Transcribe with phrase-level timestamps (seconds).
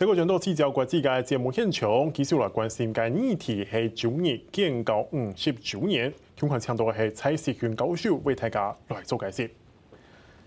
[0.00, 9.50] 这个全都聚焦国际嘅节目现场，继续来关心嘅议题系九二建交五十周年，今款强度系蔡锡君教授为大家来做解释。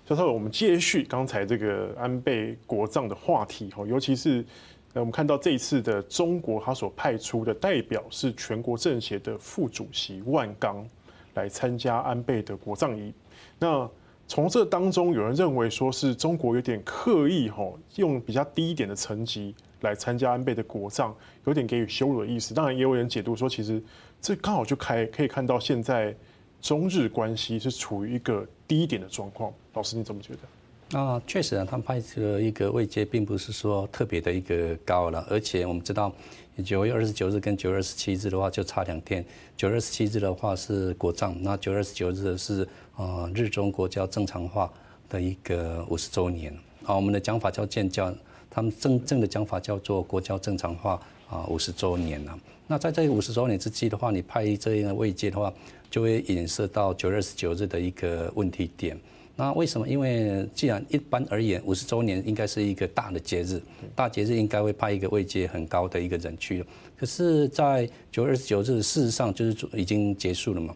[0.08, 4.44] 教授，我们接续刚才这个安倍国葬的话题，尤其是
[4.96, 10.84] 我们看到这一次的中国，他所派出的代表是全国政协的副主席万钢
[11.36, 13.14] 来参加安倍的国葬仪，
[13.60, 13.88] 那。
[14.28, 21.14] 从这当中，有人认为说是中国有点刻意吼，用比较低一点的层级来参加安倍的国葬，
[21.46, 22.54] 有点给予羞辱的意思。
[22.54, 23.84] 当然，也有人解读说，其实
[24.22, 26.16] 这刚好就开可以看到现在
[26.62, 29.54] 中日关系是处于一个低点的状况。
[29.74, 30.40] 老师，你怎么觉得？
[30.96, 36.14] 啊，确实啊，他们派这个一个位阶，并不是说特别的一个高了，而且我们知道。
[36.64, 39.26] 九月二十九日跟九月二十七日的话就差两天，
[39.58, 44.72] 九月二十七日的话是国葬，那九月二十九日是呃日中国交正常化
[45.10, 48.14] 的一个五十周年啊，我们的讲法叫建交，
[48.52, 52.40] 他们真正的讲法叫做国交正常化啊五十周年了。
[52.68, 55.52] 那在这五十周年之际的话，你派这样的位阶的话，
[55.90, 58.96] 就会引射到九月二十九日的一个问题点。
[59.36, 59.88] 那为什么？
[59.88, 63.60] 因为既然一般而言，五十周年应该是一个大的节日，
[63.96, 66.64] 大节日应该会派一个位阶很高的一个人去。
[66.96, 70.76] 可是，在九月二十九日，事实上就是已经结束了嘛。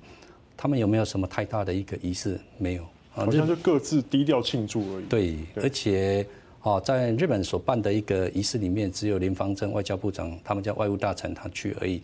[0.57, 2.39] 他们有没有什么太大的一个仪式？
[2.57, 5.05] 没有，好像就各自低调庆祝而已。
[5.07, 6.25] 对，而且
[6.63, 12.01] 哦，在日本所办的一个仪式里面，只有林芳正外交部长，他们叫外务大臣，他去而已。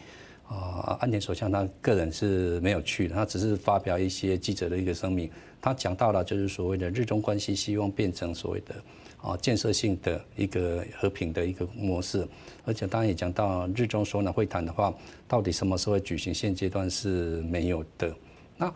[0.48, 5.30] 啊，安田首相他个人是没有去，他只是发表一些记者的一个声明。
[5.62, 8.76] 他讲到了，就是所谓的日中关系，希望变成所谓的
[9.22, 12.28] 啊建设性的一个和平的一个模式，
[12.66, 14.94] 而且当然也讲到日中首脑会谈的话，
[15.28, 18.14] 到底什么时候举行，现阶段是没有的。
[18.58, 18.72] 那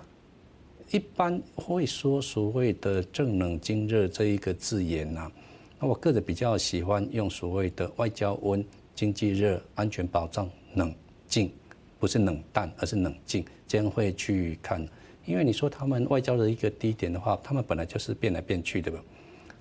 [0.91, 5.29] 一般会说所谓的政冷经热这一个字眼呐，
[5.77, 10.95] 那我个人比较喜欢用所谓的外交温、经济热、安全保障冷
[11.27, 11.51] 静，
[11.99, 14.87] 不是冷淡，而是冷静，这样会去看。
[15.25, 19.03] 因为你说他们外交的一个低点的话，他们本来就是变来变去的吧？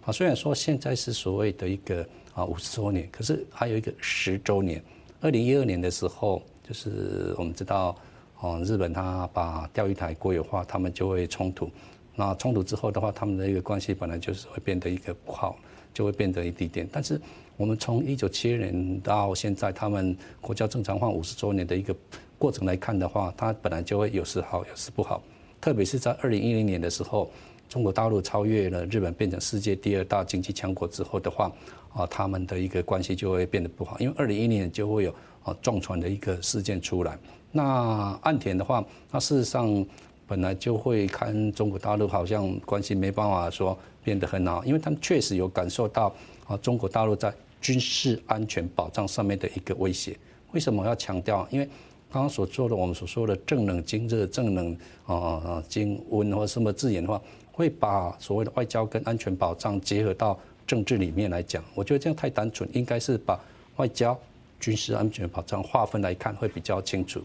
[0.04, 4.82] 啊，虽然说现在是所谓的一个啊五十周年，可是还有一个十周年。
[5.20, 7.96] 二零一二年的时候，就是我们知道，
[8.38, 11.68] 哦，日本他把钓鱼台国有化，他们就会冲突。
[12.14, 15.58] 那冲突之后的话，他们的一个关系本来就是会变得一个不好，
[15.96, 16.86] 就会变得一低点。
[16.92, 17.18] 但是
[17.56, 21.96] 我们从一九七二年到现在，他们国家正常化五十周年的一个
[22.38, 25.22] 过程来看的话，它本来就会有时好，有时不好。
[25.58, 27.30] 特别是在二零一零年的时候，
[27.66, 31.50] 中国大陆超越了日本，变成世界第二大经济强国之后的话，
[31.94, 35.14] 啊，他们的一个关系就会变得不好，因为二零一零年就会有
[35.44, 37.18] 啊撞船的一个事件出来。
[37.50, 39.84] 那岸田的话，那事实上
[40.26, 46.14] 本来就会看中国大陆好像关系没办法说变得很好，因为他们确实有感受到
[46.46, 50.16] 啊中国大陆在军事安全保障上面的一个威胁。
[50.52, 51.44] 为什么要强调？
[51.50, 51.66] 因为
[52.12, 61.64] 刚刚所做的，我们所说的正冷经热、正冷啊啊经温或什么字眼的话，会把所谓的外交跟安全保障结合到政治里面来讲。
[61.74, 63.36] 我觉得这样太单纯，应该是把
[63.78, 64.16] 外交、
[64.60, 67.20] 军事安全保障划分来看会比较清楚。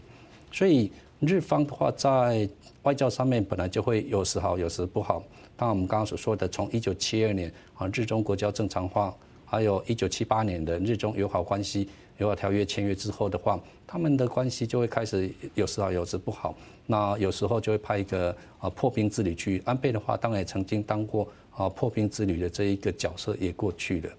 [0.50, 0.90] 所以
[1.20, 2.48] 日方的话，在
[2.82, 5.22] 外交上面本来就会有时好，有时不好。
[5.62, 11.88] 当然我们刚刚所说的，从一九七二年啊日中国交正常化，还有一九七八年的日中友好关系。
[12.18, 16.52] 友好条约签约之后的话，他们的关系就会开始有时好，有时不好。
[16.88, 19.62] 那有时候就会派一个啊破冰之旅去。
[19.64, 24.10] 安倍的话，当然也曾经当过啊破冰之旅的这一个角色，也过去了。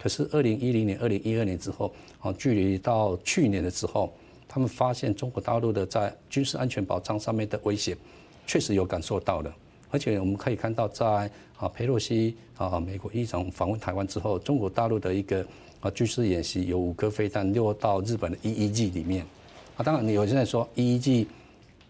[0.00, 4.12] 可是二零一零年、二零一二年之后，啊，距离到去年的时候，
[4.46, 7.96] 他们发现中国大陆的在军事安全保障上面的威胁，
[8.46, 9.52] 确实有感受到了。
[9.92, 15.46] 而且我们可以看到，在啊佩洛西啊美国议长访问台湾之后，中国大陆的一个。
[15.82, 19.26] 啊，军事演习有五颗飞弹落到日本的 EEG 里面，
[19.76, 21.26] 啊，当然你有现在说 EEG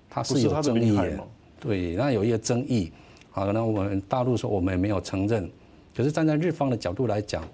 [0.09, 1.21] 它是有争议的，
[1.61, 2.91] 对，那有一个争议，
[3.33, 5.47] 啊，那我们大陆说我们也没有承认，
[5.95, 7.47] 可是站在日方的角度来讲，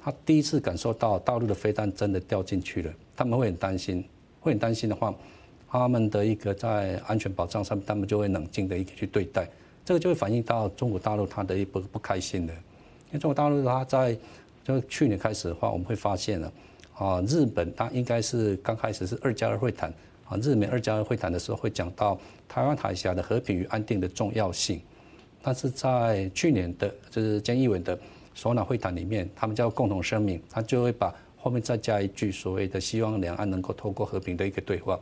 [0.00, 4.04] 他第一次感受到大陆的飞弹真的掉进去了，他们会很担心，
[4.38, 5.12] 会很担心的话，
[5.68, 9.48] 他们的一个在安全保障上面，他们就会冷静的一个去对待，
[9.84, 14.16] 这个就会反映到中国大陆他的一不不开心的，因为中国大陆他在。
[14.64, 16.52] 就去年开始的话，我们会发现了，
[16.94, 19.92] 啊，日本它应该是刚开始是二加二会谈，
[20.24, 22.16] 啊，日美二加二会谈的时候会讲到
[22.48, 24.80] 台湾海峡的和平与安定的重要性，
[25.42, 27.98] 但是在去年的就是菅义伟的
[28.36, 34.96] 首脑会谈里面，他们叫共同声明，他就会把后面再加一句所谓的希望两岸能够透过和平的一个对话，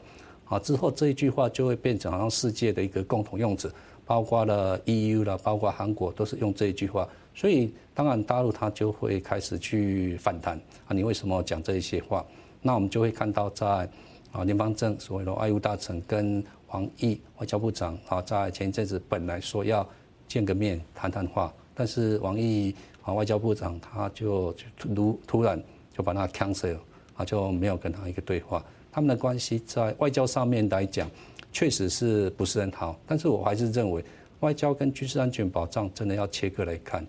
[0.50, 3.73] 啊，之后这一句话就会变成好像世界的一个共同用词，
[4.05, 12.26] 包括了 EU 了，包括韩国都是用这一句话，所以当然大陆它就会开始去反弹啊，你为什么讲这一些话？
[12.61, 13.88] 那我们就会看到在
[14.32, 19.88] 啊联邦政所谓的外务大臣跟王毅外交部长啊，在前一阵子本来说要
[20.26, 25.62] 见个面谈谈话，但是王毅啊外交部长他就突突然
[25.96, 26.76] 就把他 cancel
[27.14, 28.64] 啊，就没有跟他一个对话。
[28.93, 31.11] 他们的关系在外交上面来讲，
[31.53, 32.99] 确实是不是很好。
[33.07, 34.05] 但是我还是认为，
[34.41, 37.07] 外交跟军事安全保障真的要切割来看。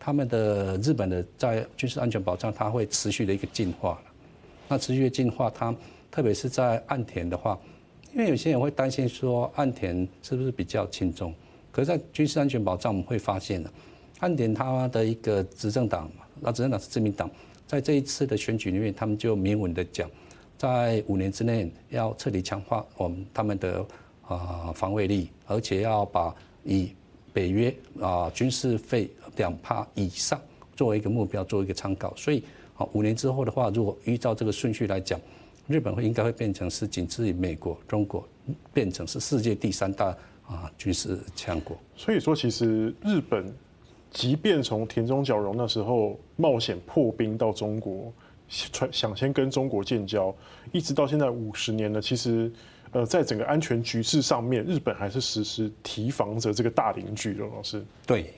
[0.00, 4.00] 他们的日本的在军事安全保障，它会持续的一个进化。
[4.68, 5.74] 那持续的进化，它
[6.10, 7.58] 特别是在岸田的话，
[8.14, 11.34] 因为有些人会担心说，岸田是不是比较轻重？
[11.70, 13.70] 可是，在军事安全保障，我们会发现呢，
[14.20, 16.10] 岸田他的一个执政党，
[16.40, 17.30] 那执政党是自民党，
[17.66, 20.08] 在这一次的选举里面，他们就明文的讲。
[20.58, 23.86] 在五年之内要彻底强化我们他们的
[24.26, 26.34] 啊防卫力，而且要把
[26.64, 26.92] 以
[27.32, 30.40] 北约啊军事费两趴以上
[30.74, 32.12] 作为一个目标，作为一个参考。
[32.16, 32.42] 所以
[32.76, 35.20] 啊五年之后的话，如果依照这个顺序来讲，
[35.68, 38.26] 日本会应该会变成是仅次于美国、中国，
[38.74, 40.06] 变成是世界第三大
[40.44, 41.78] 啊军事强国。
[41.94, 43.54] 所以说，其实日本
[44.10, 48.12] 即便从田中角荣那时候冒险破冰到中国。
[48.48, 50.34] 想先跟中国建交，
[50.72, 52.00] 一直到现在五十年了。
[52.00, 52.50] 其实，
[52.92, 57.84] 呃，在整个安全局势上面，日本还是时时提防着这个大邻居的老师。
[58.06, 58.32] 对，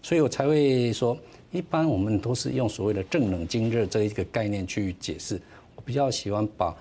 [0.00, 1.18] 所以我才会说，
[1.50, 5.40] 一般我们都是用所谓的正冷经热这一个概念去解释。
[5.74, 6.72] 我比较喜欢把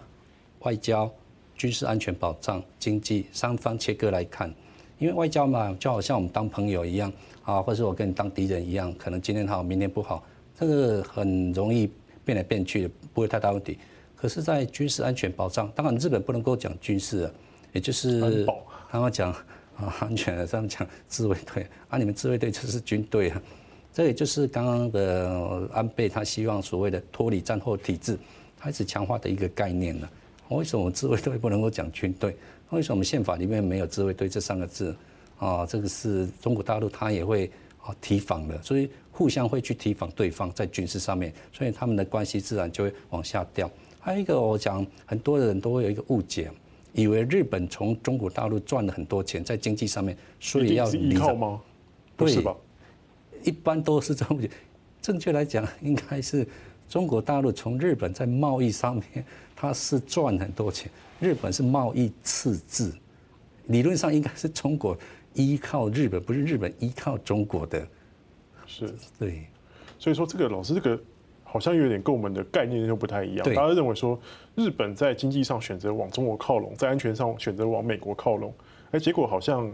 [0.60, 1.12] 外交、
[1.56, 4.54] 军事安全保障、经济三方切割来看，
[5.00, 7.12] 因为外交嘛，就好像我们当朋友一样
[7.44, 10.24] 啊，或者我跟你当敌人一样，可能今天好，明天不好，
[10.56, 11.90] 这个很容易。
[12.28, 13.78] 变来变去的不会太大问题，
[14.18, 17.32] 可是，在军事安全保障，当然日本不能够讲军事啊，
[17.72, 18.46] 也就是
[18.92, 19.32] 刚刚讲
[19.78, 23.42] 啊安全的，这样讲自卫队啊，你们自卫队就是军队啊，
[23.94, 28.20] 这也就是刚刚的安倍他希望所谓的脱离战后体制，
[28.60, 30.10] 开始强化的一个概念了。
[30.50, 32.36] 为什么我们自卫队不能够讲军队？
[32.72, 34.94] 为什么我们宪法里面没有自卫队这三个字
[35.40, 35.66] 啊？
[35.66, 37.50] 这个是中国大陆他也会
[37.88, 38.90] 啊提防的，所以。
[39.18, 43.68] 互相会去提防对方在军事上面，所以他们的关系自然就会往下掉。
[44.00, 46.52] 还有一个，我讲很多的人都会有一个误解，
[46.94, 51.60] 以为日本从中国大陆赚了很多钱在经济上面，所以要依靠吗？
[52.16, 52.56] 不是吧？
[53.44, 54.52] 一般都是这么讲。
[55.02, 56.48] 正确来讲，应该是
[56.88, 59.26] 中国大陆从日本在贸易上面，
[59.56, 60.92] 它是赚很多钱。
[61.20, 62.94] 日本是贸易赤字，
[63.66, 64.96] 理论上应该是中国
[65.38, 67.88] 依靠日本，不是日本依靠中国的。
[68.66, 69.46] 是对，
[69.98, 71.00] 所以说这个老师这个
[71.44, 73.46] 好像有点跟我们的概念又不太一样。
[73.56, 74.20] 大家认为说
[74.56, 78.54] 日本在经济上选择往中国靠拢，在安全上选择往美国靠拢，
[78.92, 79.72] 哎，结果好像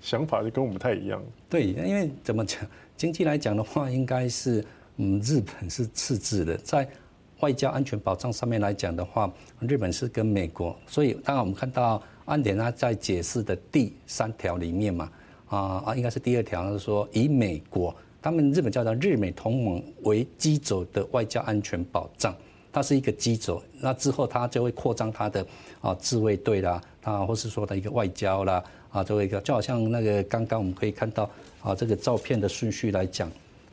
[0.00, 1.22] 想法就跟我们不太一样。
[1.48, 2.60] 对，因为怎么讲，
[2.96, 4.62] 经济来讲的话，应该是
[4.96, 6.86] 嗯，日本是赤字的，在
[7.40, 10.76] 外交安全保障上面来讲的话，日本是跟美国。
[10.86, 15.10] 所以当然我们看到安田他在解释的第三条里面嘛。
[15.48, 22.34] 啊啊，应该是第二条，是说以美国，他们日本叫做日美同盟为基轴的外交安全保障，
[22.72, 23.62] 它是一个基轴。
[23.78, 25.46] 那之后，它就会扩张它的
[25.82, 31.28] 啊自卫队啦，啊，或是说的一个外交啦，啊，作为一个就好像那个刚刚我们可以看到
[31.60, 33.30] 啊这个照片的顺序来讲，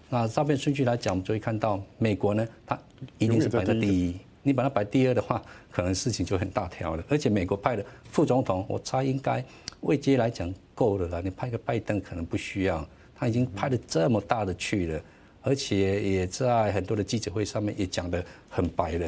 [0.10, 2.78] 那照片顺序来讲，我们就会看到美国呢，它
[3.20, 4.18] 一定是排在第一。
[4.42, 7.04] 你把它摆第二的话，可能事情就很大条了。
[7.10, 9.44] 而且美国派的副总统，我猜应该
[9.82, 11.22] 位阶来讲够了啦。
[11.22, 15.02] 你派个拜登可能不需要，他已经派了这么大的去了，
[15.42, 19.08] 而且也在很多的记者会上面也讲得很白了。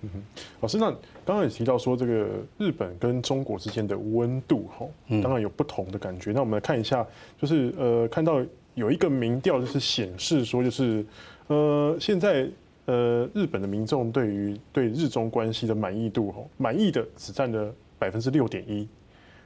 [0.00, 0.22] 嗯哼，
[0.60, 0.90] 老师，那
[1.24, 4.86] 刚刚也提到说这个日本跟中国之间的温度哈，
[5.22, 6.32] 当然有不同的感觉。
[6.32, 7.06] 那我们来看一下，
[7.40, 8.42] 就是呃，看到
[8.74, 11.04] 有一个民调就是显示说，就是
[11.48, 12.48] 呃现在。
[12.86, 18.88] 呃，日本的民众对于对日中关系的满意度，满意的只占了百分之六点一，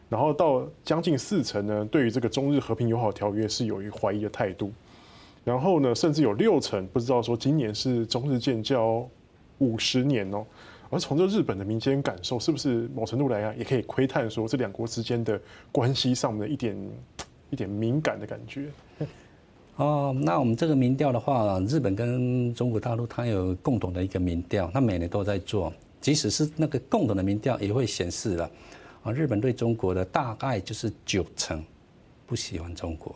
[0.08, 4.72] 然后到将近四成呢，对于这个中日和平友好条约是有一怀疑的态度，
[5.44, 9.06] 然后呢，甚至有六成不知道说今年是中日建交
[9.58, 10.42] 五十年哦，
[10.88, 15.38] 而从这日本的民间感受，是不是某程度来讲也可以窥探说这两国之间的
[15.70, 16.74] 关系上的一点
[17.50, 18.68] 一点敏感的感觉？
[19.76, 25.73] 哦，那我们这个民调的话，日本跟中国大陆它有共同的一个民调，它每年都在做。
[26.00, 28.50] 即使是那个共同的民调，也会显示了
[29.02, 31.62] 啊，日本对中国的大概就是九成
[32.26, 33.14] 不喜欢中国。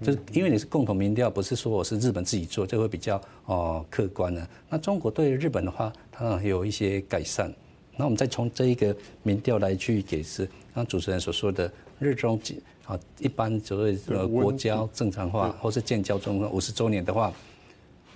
[0.00, 4.48] 就是因为你是共同民调，不是说我是日本自己做，这会比较哦客观的。
[4.68, 7.52] 那中国对日本的话，它有一些改善。
[8.00, 12.40] 那我们再从这一个民调来去解释，刚主持人所说的日中
[12.86, 17.30] 啊，一般所谓呃国交正常化或是建交中五十周年的话，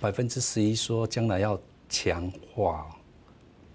[0.01, 2.87] 百分之十一说将来要强化，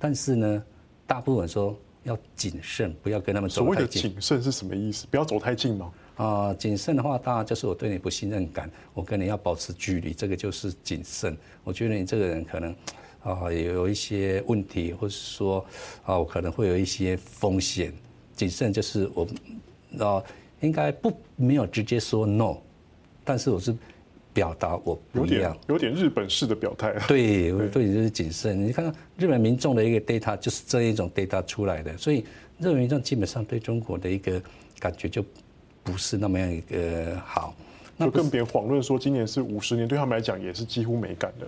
[0.00, 0.64] 但是呢，
[1.06, 3.76] 大部分说要谨慎，不要跟他们走太近。
[3.76, 5.06] 所谓的谨慎是什么意思？
[5.12, 5.92] 不要走太近吗？
[6.16, 11.36] 啊，谨慎的话，当然就是我对你不信任感，我跟你要保持距离，这个就是谨慎。
[11.62, 12.74] 我觉得你这个人可能
[13.22, 15.64] 啊有一些问题，或是说
[16.04, 17.92] 啊我可能会有一些风险。
[18.34, 19.26] 谨慎就是我
[19.98, 20.22] 啊
[20.60, 22.56] 应该不没有直接说 no，
[23.24, 23.74] 但是我是
[24.32, 26.94] 表达我不一样，有点，有点日本式的表态。
[27.06, 28.66] 对，我对你就是谨慎。
[28.66, 32.20] 你看看日本民众的一个 data 就是这一种 data 出来的，所以
[32.58, 34.40] 日本民众基本上对中国的一个
[34.78, 35.24] 感觉就。
[35.82, 37.54] 不是那么样一个好，
[37.98, 41.46] 就更别遑论说今年是五十年，对他们来讲也是几乎没感的。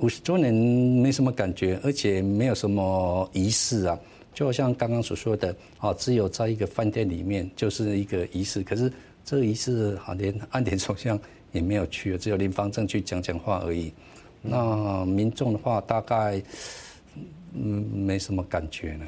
[0.00, 3.98] 五十周年没什么感觉，而且没有什么仪式啊，
[4.34, 8.62] 就好像刚刚所说的啊，只有在一个饭店里面就是一个仪式。
[8.62, 8.92] 可是
[9.24, 11.18] 这个仪式好连岸田首相
[11.52, 13.92] 也没有去，只有林芳正去讲讲话而已。
[14.42, 16.42] 那民众的话大概
[17.54, 19.06] 嗯没什么感觉呢。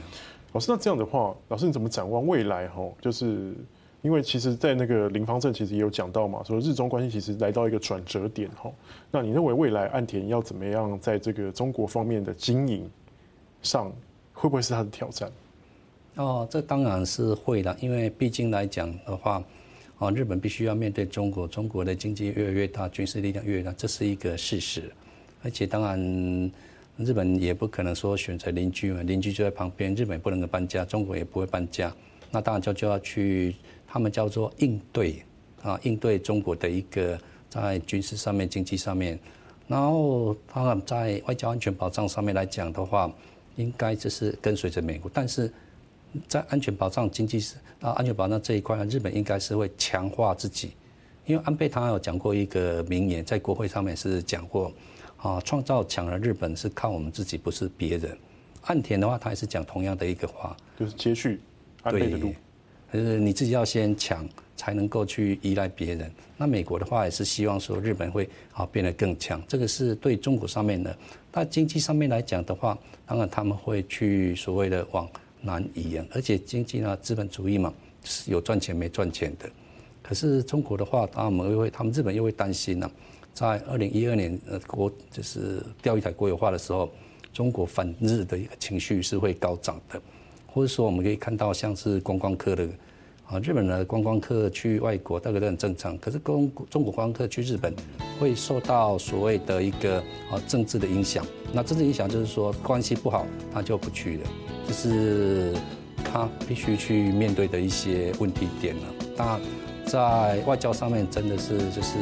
[0.52, 2.66] 老师，那这样的话，老师你怎么展望未来？
[2.68, 3.54] 哈，就是。
[4.02, 8.70] 因为其实，在那个林方正其实也有讲到嘛，说日中关系其实来到一个转折点哈。
[9.10, 12.88] 那你认为未来岸田要怎么样在这个中国方面的经营
[13.62, 13.92] 上，
[14.32, 15.30] 会不会是他的挑战？
[16.14, 19.42] 哦，这当然是会的，因为毕竟来讲的话，
[19.98, 24.90] 啊，日本必须要面对中国，中国的经济越来越大，军事力量越来越大，这是一个事实。
[25.42, 25.98] 而且当然，
[26.96, 31.94] 日本也不可能说选择邻居嘛，邻居就在旁边，日本也不能够搬家，中国也不会搬家，
[32.30, 33.54] 那当然就就要去。
[33.90, 35.24] 他们叫做应对
[35.62, 37.18] 啊，应对中国的一个
[37.48, 39.18] 在军事上面、经济上面，
[39.66, 43.10] 然后他们在外交安全保障上面来讲的话，
[43.56, 45.10] 应该就是跟随着美国。
[45.14, 45.50] 但是
[46.28, 50.72] 在安全保障、经济是啊安全保障这一块，日本应该是会强化自己。
[51.24, 54.70] 因为安倍他有讲过一个名言，在国会上面是讲过
[55.16, 58.14] 啊，创造强的日本是靠我们自己，不是别人。
[58.64, 61.40] 岸田的话，他也是讲同样的一个话，就是接续
[61.88, 62.34] 安倍的路。
[62.90, 64.26] 就是你自己要先强，
[64.56, 66.10] 才能够去依赖别人。
[66.38, 70.96] 那美国的话也是希望说日本会啊变得更强，这个是对中国上面的。
[71.30, 75.06] 那经济上面来讲的话，当然他们会去所谓的往
[75.42, 77.72] 南移啊，而且经济呢资本主义嘛，
[78.04, 79.50] 是有赚钱没赚钱的。
[80.02, 82.90] 可是中国的话，他们又会，他们日本又会担心呢，
[83.34, 86.90] 在二零一二年呃国就是钓鱼台国有化的时候，
[87.34, 90.00] 中国反日的一个情绪是会高涨的。
[90.50, 92.66] 或者说，我们可以看到像是观光客的
[93.26, 95.96] 啊，日本的观光客去外国，大概都很正常。
[95.98, 97.74] 可是中中国观光客去日本，
[98.18, 99.98] 会受到所谓的一个
[100.30, 101.24] 啊政治的影响。
[101.52, 104.30] 那政治影响就是说关系不好，他就不去了，
[104.66, 105.54] 这是
[106.02, 108.82] 他必须去面对的一些问题点了。
[109.16, 109.40] 那，
[109.84, 111.98] 在外交上面，真的是就是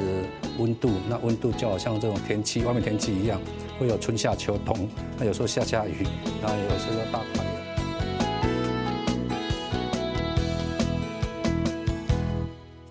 [0.58, 3.40] 温度，那温度就好像这种天气，外面天气一样，
[3.80, 4.88] 会有春夏秋冬。
[5.18, 6.06] 那有时候下下雨，
[6.40, 7.45] 然后有时候大。